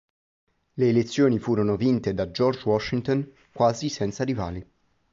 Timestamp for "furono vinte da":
1.37-2.31